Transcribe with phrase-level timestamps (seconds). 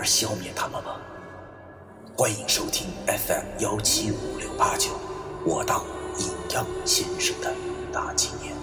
[0.00, 0.98] 而消灭他们吗？
[2.16, 4.98] 欢迎收听 FM 幺七五六八九，
[5.44, 5.84] 我当
[6.18, 7.54] 阴阳先生的
[7.92, 8.56] 大纪念。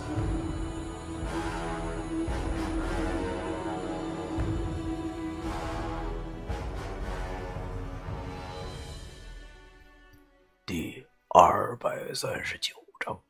[10.65, 13.21] 第二百三十九章，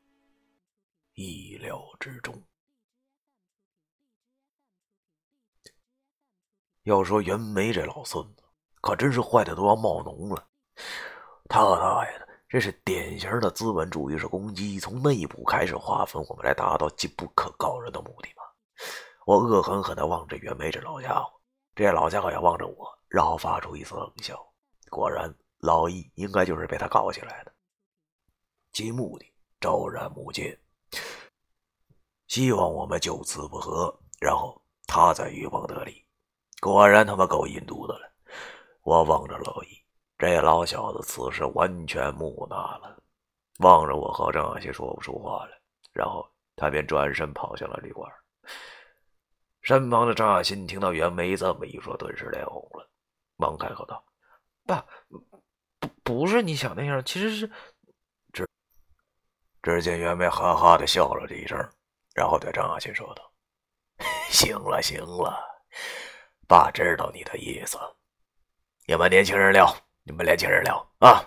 [1.16, 2.42] 意料之中。
[6.88, 8.44] 要说袁枚这老孙子，
[8.80, 10.48] 可真是坏的都要冒脓了。
[11.50, 18.44] 他大爷的，这是典型的资本主义式攻击，从内部开始划分我们，来达到既不可告人的目的吗？
[19.26, 21.30] 我恶狠狠地望着袁枚这老家伙，
[21.76, 24.42] 这老家伙也望着我，然后发出一丝冷笑。
[24.90, 27.52] 果然，老易应该就是被他搞起来的，
[28.72, 29.26] 其目的
[29.60, 30.58] 昭然目见，
[32.28, 36.07] 希望我们就此不和，然后他再渔翁得利。
[36.60, 38.12] 果然他妈够阴毒的了！
[38.84, 39.68] 我望着老易，
[40.18, 42.98] 这老小子此时完全木讷了，
[43.60, 45.60] 望着我和张小新说不出话来，
[45.94, 48.12] 然后他便转身跑向了旅馆。
[49.62, 52.90] 身旁的张亚新听到袁梅这么一说，顿时脸红了，
[53.36, 54.04] 忙开口道
[54.66, 54.86] ：“爸，
[55.80, 57.52] 不不是你想那样，其实是……”
[58.34, 58.48] 只
[59.62, 61.58] 只见袁梅哈哈的笑了这一声，
[62.16, 63.32] 然后对张亚新说道
[64.32, 65.38] ：“行了，行了。”
[66.48, 67.78] 爸知道你的意思，
[68.86, 69.70] 你们年轻人聊，
[70.04, 71.22] 你们年轻人聊啊！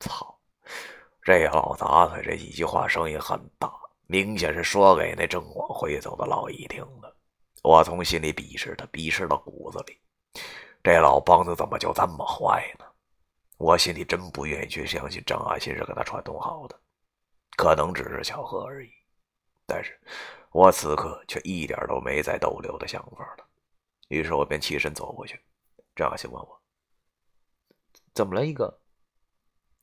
[0.00, 0.36] 操，
[1.22, 3.72] 这老杂碎这几句话声音很大，
[4.08, 7.16] 明显是说给那正往回走的老易听的。
[7.62, 10.00] 我从心里鄙视他，鄙视到骨子里。
[10.82, 12.84] 这老梆子怎么就这么坏呢？
[13.58, 16.76] 我心里真不愿意去相信张阿新是跟他串通好的，
[17.56, 18.90] 可能只是巧合而已。
[19.64, 19.96] 但是。
[20.54, 23.44] 我此刻却一点都没再逗留的想法了，
[24.06, 25.42] 于是我便起身走过去。
[25.96, 26.62] 张小新问我
[28.14, 28.80] ：“怎么了，一个？”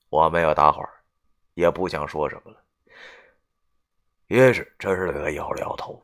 [0.07, 0.81] 我没有搭话，
[1.55, 2.63] 也不想说什么了。
[4.27, 6.01] 于是，这时对他摇了摇头，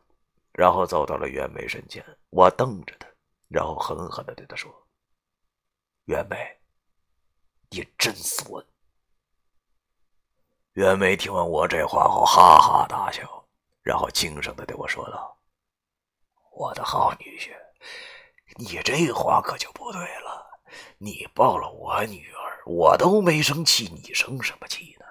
[0.52, 2.06] 然后走到了袁梅身前。
[2.30, 3.08] 我瞪着他，
[3.48, 4.70] 然后狠狠的对他说
[6.08, 6.60] ：“袁梅，
[7.70, 8.66] 你真损！”
[10.76, 13.37] 袁梅听完我这话后，哈哈大笑。
[13.88, 15.40] 然后轻声的对我说道
[16.52, 17.56] ：“我的好女婿，
[18.58, 20.46] 你这话可就不对了。
[20.98, 25.06] 你抱了我女儿，我都没生气，你生什么气呢？”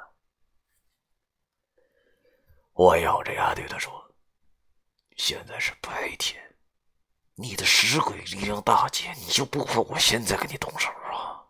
[2.76, 4.14] 我咬着牙对他说
[5.16, 6.58] ：“现在是白天，
[7.34, 11.48] 你的尸鬼力量大减，你就不怕我现在跟你动手啊？”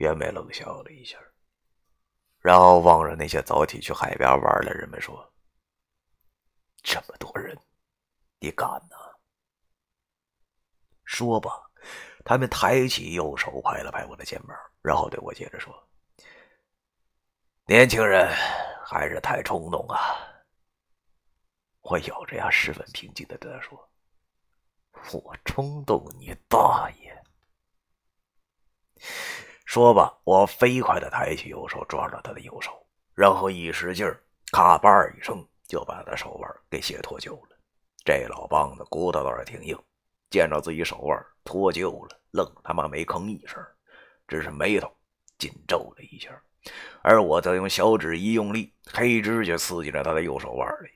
[0.00, 1.18] 袁梅冷笑了一下，
[2.38, 5.30] 然后望着那些早起去海边玩的人们说。
[6.82, 7.58] 这么多人，
[8.38, 8.96] 你敢呢？
[11.04, 11.50] 说吧，
[12.24, 15.74] 他们抬起右手拍了拍我的肩膀，然后对我接着说
[17.66, 18.28] ：“年轻人
[18.84, 19.98] 还是太冲动啊。”
[21.80, 23.90] 我咬着牙，十分平静的对他说
[25.12, 27.24] ：“我冲动你大爷！”
[29.64, 34.06] 说吧，我飞快的抬起右手抓着他的右手，然后一使劲，
[34.52, 35.46] 咔吧一声。
[35.68, 37.56] 就把他手腕给血脱臼了。
[38.04, 39.78] 这老梆子骨头倒是挺硬，
[40.30, 43.62] 见着自己手腕脱臼了，愣他妈没吭一声，
[44.26, 44.90] 只是眉头
[45.36, 46.30] 紧皱了一下。
[47.02, 50.90] 而我则用小指一用力，黑指甲刺进了他的右手腕里。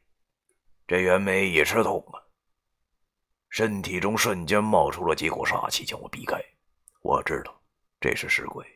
[0.86, 2.26] 这袁梅也吃痛了，
[3.50, 6.42] 身体中瞬间冒出了几股杀气，将我逼开。
[7.02, 7.54] 我知道
[8.00, 8.66] 这是尸鬼，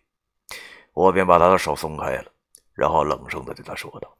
[0.92, 2.32] 我便把他的手松开了，
[2.74, 4.16] 然后冷声的对他说道。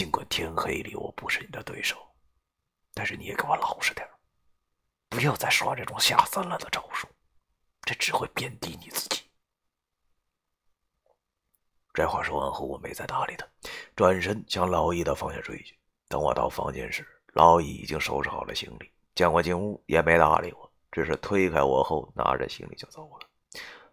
[0.00, 1.94] 尽管天黑里我不是你的对手，
[2.94, 4.08] 但是你也给我老实点
[5.10, 7.06] 不要再耍这种下三滥的招数，
[7.82, 9.20] 这只会贬低你自己。
[11.92, 13.46] 这话说完后，我没再搭理他，
[13.94, 15.78] 转身向老易的方向追去。
[16.08, 23.28] 等我到房间时，老易已经收拾好了行李，见我进屋也没搭理我，只是推开我后拿着行李就走了。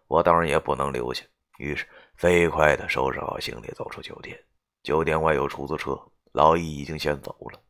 [0.06, 1.22] 我当然也不能留下，
[1.58, 4.42] 于是飞快地收拾好行李，走出酒店。
[4.82, 5.98] 酒店外有出租车，
[6.32, 7.60] 老易已经先走了。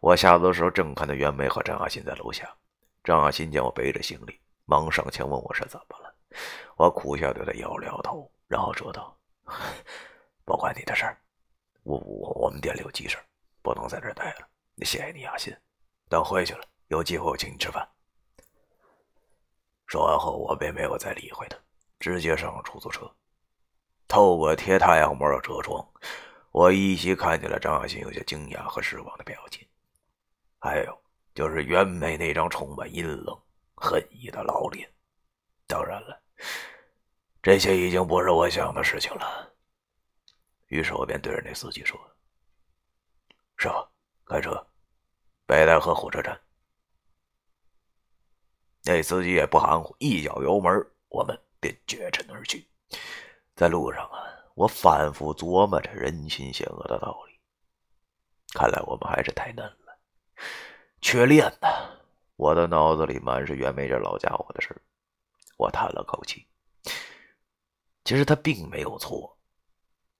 [0.00, 2.48] 我下楼的时候正看到袁梅和张亚新在楼下。
[3.04, 6.14] 张亚新见我背着行李，忙上前问我是怎么了。
[6.76, 9.16] 我苦笑对他摇了摇头，然后说道
[10.44, 11.18] ：“不关你的事儿，
[11.82, 13.18] 我我我们店里有急事，
[13.62, 14.48] 不能在这儿待了。
[14.78, 15.54] 谢谢你，亚新。
[16.08, 17.86] 等回去了，有机会我请你吃饭。”
[19.86, 21.56] 说完后，我便没有再理会他，
[21.98, 23.10] 直接上了出租车。
[24.06, 25.86] 透过贴太阳膜的车窗，
[26.50, 29.66] 我依稀看见了张亚新有些惊讶和失望的表情，
[30.58, 31.02] 还有
[31.34, 33.40] 就是袁梅那张充满阴冷
[33.76, 34.92] 恨意的老脸。
[35.66, 36.20] 当然了，
[37.40, 39.54] 这些已经不是我想的事情了。
[40.66, 41.98] 于是我便对着那司机说
[43.56, 43.88] ：“师傅，
[44.24, 44.66] 开车，
[45.46, 46.40] 北戴河火车站。”
[48.82, 52.68] 那司机也不含糊，一脚油门，我们便绝尘而去。
[53.54, 54.18] 在路上啊，
[54.60, 57.40] 我反复琢磨着人心险恶的道理。
[58.52, 59.98] 看来我们还是太嫩了，
[61.00, 61.68] 缺练呢。
[62.36, 64.76] 我的脑子里满是袁梅这老家伙的事
[65.56, 66.46] 我叹了口气。
[68.04, 69.34] 其实他并没有错，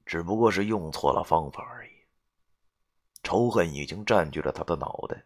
[0.07, 1.91] 只不过是用错了方法而已。
[3.23, 5.23] 仇恨已经占据了他的脑袋，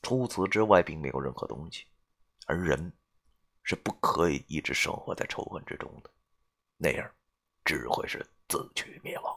[0.00, 1.88] 除此之外，并没有任何东西。
[2.46, 2.92] 而人
[3.64, 6.10] 是不可以一直生活在仇恨之中的，
[6.76, 7.10] 那样
[7.64, 9.36] 只会是自取灭亡。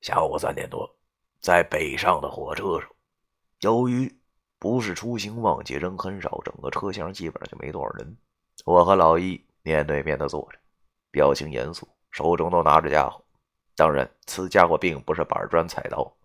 [0.00, 0.88] 下午三点多，
[1.40, 2.88] 在北上的火车上，
[3.60, 4.12] 由于
[4.58, 8.16] 不是出行旺季，人很少，整个车厢基本上就没多少人。
[8.64, 10.58] 我和老易面对面的坐着，
[11.10, 13.24] 表情严肃，手中都拿着家伙。
[13.74, 16.16] 当然，此家伙并不是板砖菜刀，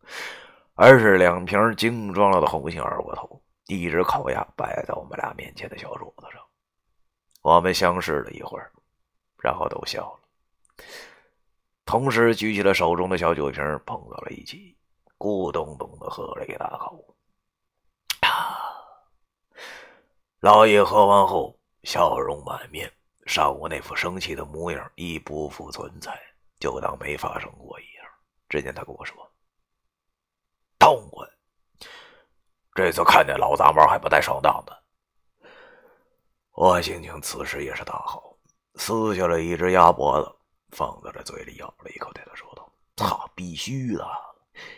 [0.73, 3.41] 而是两瓶精装了的红星二锅头。
[3.67, 6.41] 一只烤鸭摆在我们俩面前的小桌子上，
[7.41, 8.71] 我们相视了一会儿，
[9.39, 10.83] 然后都笑了，
[11.85, 14.75] 同时举起了手中的小酒瓶，碰到了一起，
[15.17, 17.15] 咕咚咚的喝了一大口。
[18.21, 18.57] 啊！
[20.39, 22.91] 老爷喝完后笑容满面，
[23.25, 26.19] 上午那副生气的模样已不复存在，
[26.59, 28.05] 就当没发生过一样。
[28.49, 29.15] 只见他跟我说
[30.79, 31.27] ：“痛快。”
[32.75, 34.83] 这次看见老杂毛还不带上当的，
[36.51, 38.26] 我心情此时也是大好，
[38.77, 40.31] 撕下了一只鸭脖子，
[40.69, 44.07] 放在了嘴里咬了一口，对他说道：“操，必须的！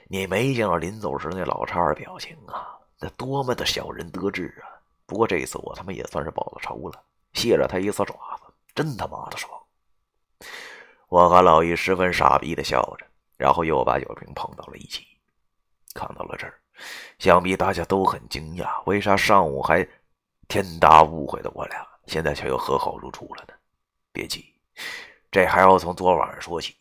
[0.08, 2.78] 你没见到临走时那老叉的表情啊？
[3.00, 4.68] 那多么的小人得志啊！
[5.06, 7.04] 不过这次我他妈也算是报了仇了，
[7.34, 9.52] 卸了他一次爪子，真他妈的爽！”
[11.10, 13.06] 我和老易十分傻逼的笑着，
[13.38, 15.06] 然后又把酒瓶碰到了一起。
[15.94, 16.54] 看到了这儿。
[17.18, 19.86] 想必大家都很惊讶，为啥上午还
[20.48, 23.54] 天大误会的我俩，现在却又和好如初了呢？
[24.12, 24.54] 别急，
[25.32, 26.76] 这还要从昨晚上说起。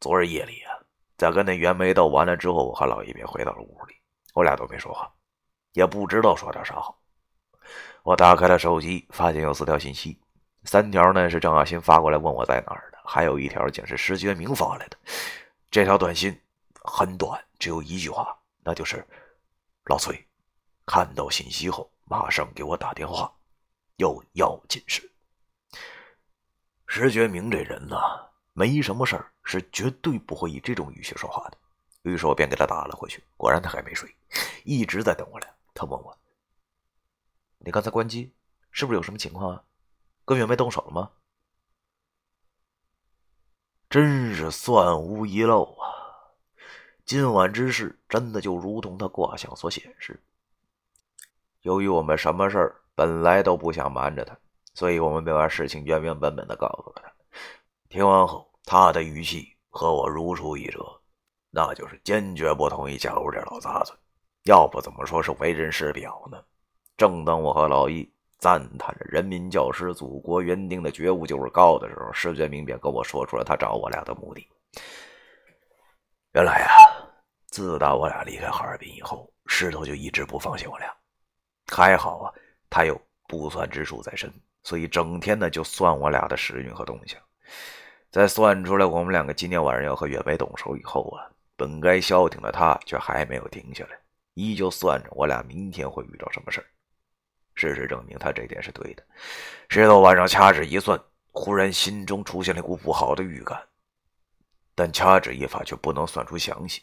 [0.00, 0.76] 昨日夜里啊，
[1.16, 3.94] 在跟那袁梅斗完了之后，我和老一便回到了屋里，
[4.34, 5.10] 我俩都没说话，
[5.72, 7.00] 也不知道说点啥好。
[8.02, 10.20] 我打开了手机，发现有四条信息，
[10.64, 14.96] 三条呢是张亚新发过来问我在哪儿的，还有一条竟是石觉明发来的。
[15.70, 16.38] 这条短信
[16.82, 18.36] 很短，只有一句话。
[18.62, 19.04] 那就是
[19.84, 20.26] 老崔，
[20.84, 23.32] 看到信息后马上给我打电话，
[23.96, 25.10] 有要紧事。
[26.96, 27.96] 石觉明这人呢，
[28.54, 31.58] 没什么事儿是绝对不会以这种语气说话的。
[32.02, 34.08] 于是我便给他打了回去，果然他还没睡，
[34.64, 35.48] 一直在等我俩。
[35.74, 36.18] 他问我
[37.58, 38.32] ：“你刚才关机，
[38.70, 39.62] 是不是有什么情况啊？
[40.24, 41.10] 跟袁梅动手了吗？”
[43.90, 45.84] 真是算无遗漏啊！
[47.04, 50.18] 今晚之事真的就如同他卦象所显示。
[51.60, 54.38] 由于我们什么事儿本来都不想瞒着他，
[54.76, 57.10] 所以我们便把事情原原本本的告诉了他。
[57.88, 60.84] 听完后，他的语气和我如出一辙，
[61.50, 63.96] 那就是坚决不同意加入这老杂碎。
[64.44, 66.38] 要不怎么说是为人师表呢？
[66.98, 68.06] 正当我和老易
[68.38, 74.46] 赞叹着人民教师祖国园丁的觉悟就是高的时候，石觉明便跟我说出了他找我俩的目的。
[76.34, 76.68] 原来呀，
[77.46, 80.94] 自打我俩离开哈尔滨以后，石头就一直不放心我俩。
[81.66, 82.32] 还好啊，
[82.68, 84.30] 他有不算之术在身，
[84.66, 87.16] 所以整天呢就算我俩的时运和动向。
[88.10, 93.96] 在算出来我们两个今天晚上要和岳飞动手以后啊，本该消停的他却还没有停下来，
[94.34, 96.66] 依旧算着我俩明天会遇到什么事儿。
[97.54, 99.04] 事实证明他这点是对的。
[99.68, 103.62] 石头晚上掐指一算，忽然心中出现了一股不好的预感。
[104.74, 106.82] 但掐指一法却不能算出详细，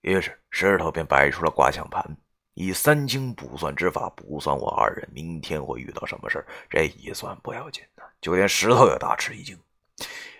[0.00, 2.16] 于是石头便摆出了卦象盘，
[2.58, 9.54] 以三清卜算之法卜算我二人明天会遇到什么事这一算不要紧的，就连石头也大吃一惊。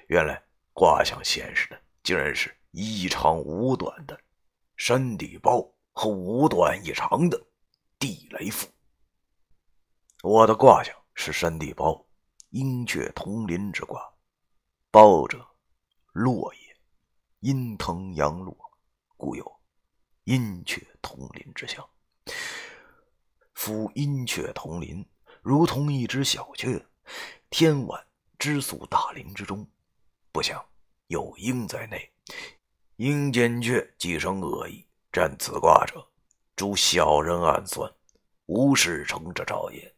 [0.06, 0.42] 原来
[0.73, 4.18] 卦象显示的竟然是一长五短的
[4.78, 7.38] 山地包和五短一长的
[7.99, 8.66] 地雷符。
[10.23, 12.02] 我的卦象是山地包，
[12.49, 14.00] 阴阙同林之卦，
[14.90, 15.46] 包者
[16.12, 16.76] 落也，
[17.40, 18.56] 阴腾阳落，
[19.18, 19.61] 故有
[20.25, 21.87] 阴阙同林之象。
[23.56, 25.04] 夫阴阙同林，
[25.40, 26.80] 如同一只小雀，
[27.48, 28.06] 天晚
[28.38, 29.66] 之宿大林之中，
[30.30, 30.62] 不想
[31.06, 32.12] 有鹰在内。
[32.96, 34.86] 鹰见雀，即生恶意。
[35.10, 36.06] 占此卦者，
[36.54, 37.90] 主小人暗算，
[38.44, 39.96] 无事成之兆也。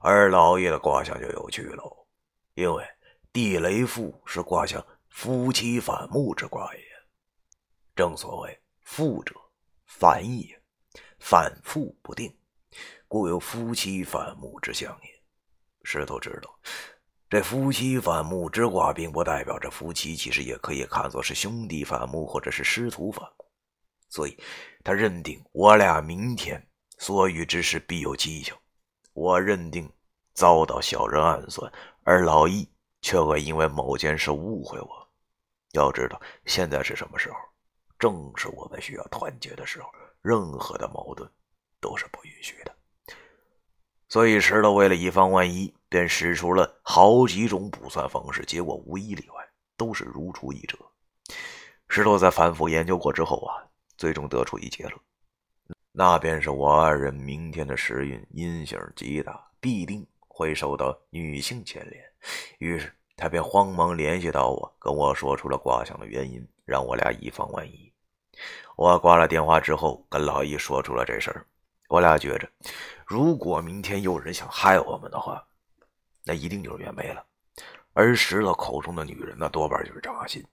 [0.00, 2.06] 而老爷的卦象就有趣喽，
[2.54, 2.82] 因为
[3.30, 6.82] 地雷复是卦象夫妻反目之卦也。
[7.94, 9.34] 正所谓复者
[9.84, 10.58] 反也，
[11.18, 12.34] 反复不定，
[13.06, 15.10] 故有夫妻反目之象也。
[15.84, 16.58] 石头知道，
[17.30, 23.44] 这夫妻反目之卦，并不代表着夫妻，其实也可以看作是兄弟反目，或者是师徒反目。
[24.10, 24.36] 所以，
[24.82, 26.66] 他认定我俩明天
[26.98, 28.54] 所遇之事必有蹊跷。
[29.12, 29.90] 我认定
[30.32, 31.70] 遭到小人暗算，
[32.04, 32.68] 而老易
[33.02, 35.08] 却会因为某件事误会我。
[35.72, 37.36] 要知道，现在是什么时候？
[37.98, 39.88] 正是我们需要团结的时候。
[40.22, 41.30] 任何的矛盾
[41.80, 42.74] 都是不允许的。
[44.08, 50.78] 所以，石头为了以防万一，便使出了好几种卜算方式，结果无一例外，都是如出一辙。
[51.88, 53.64] 石头在反复研究过之后啊。
[53.98, 55.00] 最终得出一结论，
[55.90, 62.04] 那便是我二人明天的时运阴性极大，必定会受到女性牵连。
[62.60, 67.92] 于是他便慌忙联系到我，跟我说出了卦象的原因，让我俩以防万一。
[68.76, 71.44] 我挂了电话之后，跟老易说出了这事儿。
[71.88, 72.48] 我俩觉着，
[73.06, 75.42] 如果明天有人想害我们的话，
[76.24, 77.24] 那一定就是袁梅了。
[77.94, 80.44] 而石头口中的女人，那多半就是张阿新。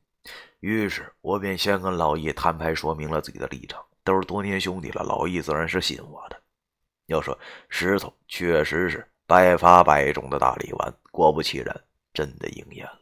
[0.62, 3.84] 于是我便先跟老易摊牌，说明了自己的立场。
[4.04, 6.40] 都是多年兄弟了，老易自然是信我的。
[7.08, 7.38] 要说
[7.70, 11.76] 石头确实是百发百中的大力丸，果不其然，
[12.14, 13.00] 真的应验了。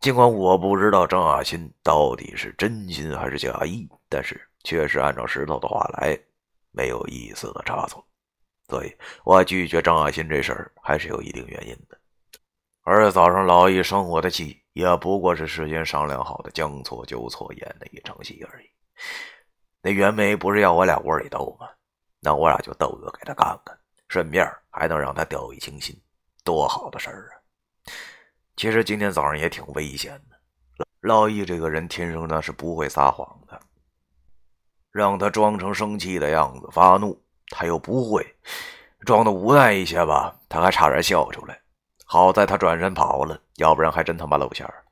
[0.00, 6.18] 尽管我不知道张亚新到底是真心还是假意，但是确实按照石头的话来，
[6.70, 8.06] 没有一丝的差错。
[8.68, 11.98] 所以我拒绝张亚新这事儿还是有一定原因的。
[12.82, 14.58] 而早上老易生我的气。
[14.72, 18.66] 也不过是事先商量好的将错就错演的一场戏而已。
[19.82, 21.68] 那袁梅不是要我俩窝里斗吗？
[22.20, 26.00] 那我俩就斗个给他看看，顺便还能让他掉以轻心，
[26.44, 27.42] 多好的事儿啊！
[28.56, 30.86] 其实今天早上也挺危险的。
[31.00, 33.60] 老易这个人天生呢是不会撒谎的，
[34.92, 38.26] 让他装成生气的样子发怒，他又不会
[39.06, 41.60] 装的无奈一些吧，他还差点笑出来。
[42.04, 44.84] 好在他转身跑了，要不然还真他妈露馅儿。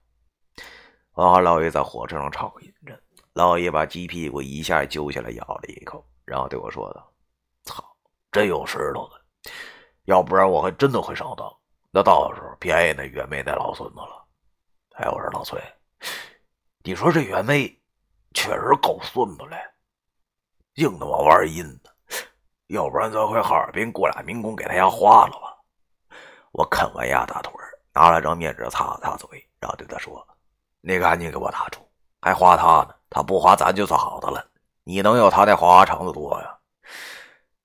[1.14, 2.96] 我和老爷在火车上畅饮着，
[3.32, 7.12] 老爷把鸡屁股一下揪下来咬了一口，然后对我说道
[7.64, 7.84] ：“操，
[8.30, 9.50] 真有石头的，
[10.04, 11.52] 要不然我还真的会上当。
[11.90, 14.24] 那到时候便宜那袁妹那老孙子了。”
[14.94, 15.60] 哎，我说老崔，
[16.84, 17.68] 你说这袁妹
[18.34, 19.56] 确实够孙子嘞，
[20.78, 21.90] 硬他妈玩阴的，
[22.68, 25.58] 要不然咱回哈尔滨雇俩民工给他家花了吧。
[26.52, 27.52] 我啃完鸭大腿，
[27.92, 30.24] 拿了张面纸擦了擦嘴，然后对他说
[30.80, 31.80] ：“你赶紧给我打住，
[32.20, 34.46] 还花他呢，他不花咱就算好的了。
[34.84, 36.56] 你能有他那花花肠子多呀？”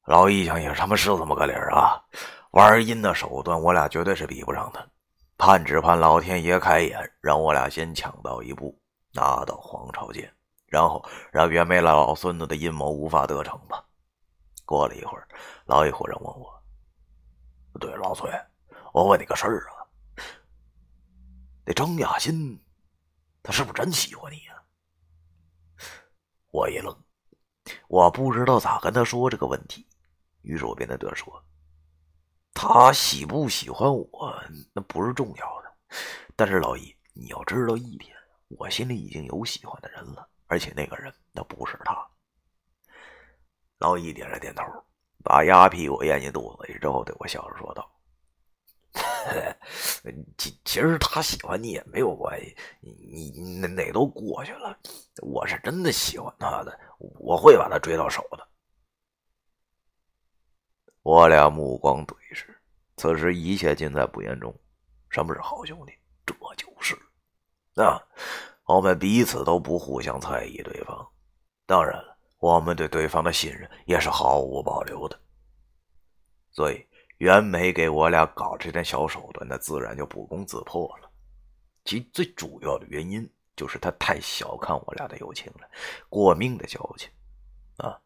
[0.05, 2.01] 老易想也他妈是这么个理儿啊！
[2.50, 4.84] 玩阴的手段，我俩绝对是比不上他。
[5.38, 8.75] 盼只盼老天爷开眼，让我俩先抢到一步，
[9.13, 10.34] 拿到黄朝剑，
[10.74, 13.86] 然后让袁梅老孙子的阴谋无法得逞吧。
[14.65, 15.27] 过了一会儿，
[15.68, 16.63] 老一忽然问我
[17.80, 18.27] ：“对，老崔。”
[18.92, 19.86] 我问你个事儿啊，
[21.63, 22.60] 那张雅欣，
[23.44, 24.63] 她是不是真喜欢你呀？
[26.50, 26.96] 我一愣，
[27.88, 29.88] 我不知道咋跟他说这个问题，
[30.42, 31.44] 于是我便对他说
[32.51, 35.96] ：“他喜不喜欢我，那不是重要的。
[36.36, 38.15] 但是老易，你要知道一点，
[38.48, 42.07] 我心里已经有喜欢的人了，而且那个人那不是他。”
[43.81, 44.63] 老易点了点头，
[45.24, 47.89] 把鸭屁股咽进肚子里之后，对我笑着说道。
[50.38, 54.77] 其其实他喜欢你也没有关系，你你那那都过去了。
[55.24, 58.48] 我是真的喜欢他的，我会把他追到手的。
[61.01, 62.55] 我俩目光对视，
[62.98, 64.53] 此时一切尽在不言中。
[65.10, 65.93] 什么是好兄弟？
[66.25, 66.95] 这就是
[67.81, 68.00] 啊，
[68.65, 71.08] 我们彼此都不互相猜疑对方。
[71.65, 75.20] 当然了，我们对对方的信任也是毫无保留的。
[76.51, 76.86] 所以。
[77.20, 81.10] 袁梅给我俩搞这点小手段，那自然就不攻自破了。
[81.86, 85.62] 其最主要的原因就是他太小看我俩的友情了，
[86.10, 87.10] 过命的交情
[87.77, 87.98] 啊，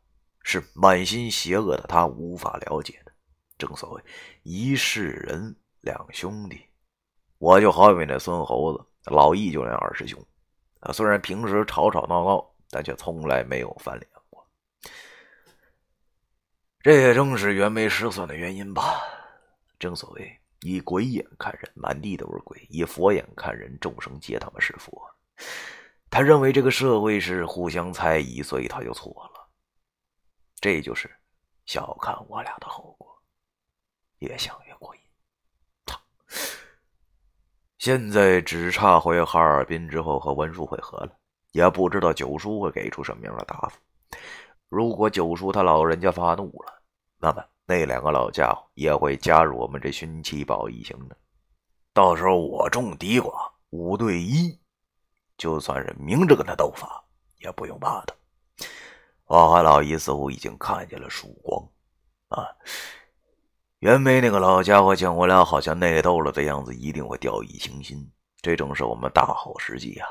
[0.44, 3.12] 是满心邪恶的他无法了解的。
[3.58, 4.04] 正所谓
[4.44, 6.62] 一世人两兄弟，
[7.40, 10.24] 我就好比那孙猴子，老易就那二师兄
[10.88, 10.94] 他。
[10.94, 14.48] 虽然平时吵吵闹闹，但却从来没有翻脸过。
[16.79, 19.01] 这也正是袁枚失算的原因吧。
[19.77, 25.06] 正所谓以鬼眼看人，满地都是鬼；以佛眼看人，众生皆他妈是佛。
[26.10, 29.48] 他认为这个社会是互相猜疑，所以他就错了。
[30.62, 31.13] 这就是
[31.65, 33.22] 小看我俩的后果。
[34.20, 35.01] 越想越过瘾。
[37.88, 41.10] 现在只差回哈尔滨之后和文叔会合了，
[41.53, 43.79] 也不知道九叔会给出什么样的答复。
[44.67, 46.82] 如果九叔他老人家发怒了，
[47.17, 51.15] 那么那两个老家伙也会加入我们这寻七宝一行的。
[51.94, 53.32] 到时候我中敌寡，
[53.70, 54.53] 五对一。
[55.38, 57.01] 就算是明着跟他斗法，
[57.39, 58.13] 也不用怕他。
[59.27, 61.65] 我和老姨似乎已经看见了曙光，
[62.27, 62.51] 啊！
[63.80, 68.12] 袁梅那个老家伙见我俩好像内斗了的样子，一定会掉以轻心。
[68.42, 70.08] 这正是我们大好时机啊！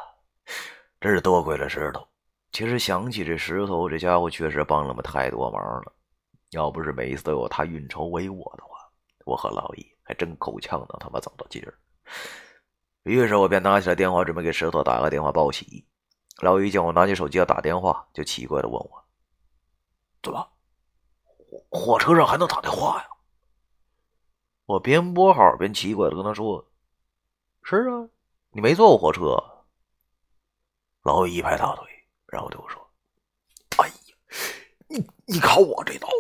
[1.01, 2.07] 真是多亏了石头。
[2.53, 5.93] 其实想起这石头，这家伙确实帮了我们太多忙了。
[6.53, 8.79] 要不是每一次都有他运筹帷幄的话，
[9.25, 11.75] 我和老易还真够呛能他妈走到今儿。
[13.03, 15.85] 于是我便拿起了电话，准备给石头打个电话报喜。
[16.41, 19.05] 老于见我拿起手机要打电话，就奇怪的问我
[20.23, 20.49] ：“怎么，
[21.37, 23.09] 火火车上还能打电话呀？”
[24.67, 26.67] 我边拨号边奇怪的跟他说
[27.63, 28.09] ：“是啊，
[28.51, 29.43] 你没坐过火车。”
[31.03, 31.87] 老于一拍大腿，
[32.27, 32.85] 然后对我说
[33.79, 33.95] ：“哎呀，
[34.89, 36.13] 你你看我这脑子，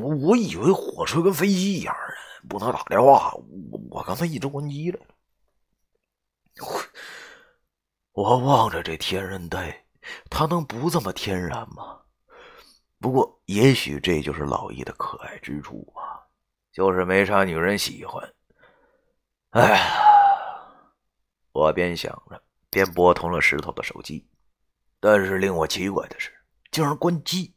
[0.00, 3.34] 我我以为火车跟飞机一样的，不能打电话，
[3.70, 4.98] 我我刚才一直关机了。”
[8.12, 9.84] 我望着这天然呆，
[10.30, 12.00] 他能不这么天然吗？
[12.98, 16.15] 不过，也许这就是老易的可爱之处吧，
[16.76, 18.22] 就是没啥女人喜欢。
[19.52, 19.78] 哎呀，
[21.52, 24.28] 我边想着，边拨通了石头的手机，
[25.00, 26.30] 但是令我奇怪的是，
[26.70, 27.50] 竟然关机。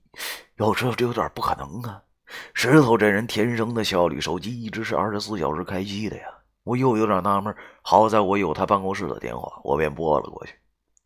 [0.55, 2.01] 要知道，这有点不可能啊！
[2.53, 6.23] 石头这人天生的效率，手机一直是二十四小时开机的呀。
[6.63, 10.55] 我又有点纳闷，好在我有他办公室的电话，我便拨了过去，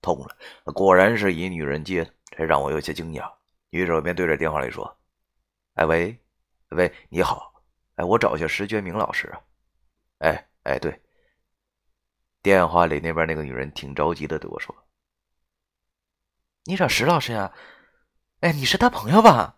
[0.03, 3.27] 通了，果然是一女人接的，这让我有些惊讶。
[3.71, 4.95] 于是我便对着电话里说
[5.73, 6.15] ：“哎喂，
[6.69, 7.52] 喂，你好，
[7.95, 9.41] 哎，我找一下石觉明老师啊。”
[10.19, 11.01] 哎哎，对。
[12.41, 14.75] 电话里那边那个女人挺着急的对我说
[16.65, 17.53] ：“你找石老师呀？
[18.41, 19.57] 哎，你是他朋友吧？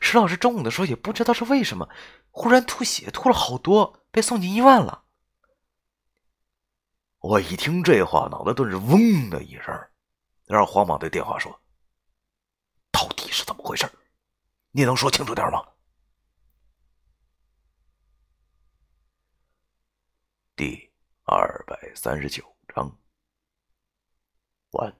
[0.00, 1.88] 石老师中午的时候也不知道是为什么，
[2.30, 5.04] 忽然吐血，吐了好多，被送进医院了。”
[7.18, 9.74] 我一听这话，脑袋顿时嗡的一声，
[10.46, 11.60] 然后慌忙对电话说
[12.92, 13.90] ：“到底是怎么回事？
[14.70, 15.66] 你能说清楚点吗？”
[20.60, 20.92] 第
[21.24, 22.94] 二百三十九章
[24.72, 24.94] 完。